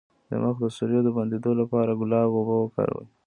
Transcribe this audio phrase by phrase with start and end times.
[0.29, 3.07] د مخ د سوریو د بندولو لپاره د ګلاب اوبه وکاروئ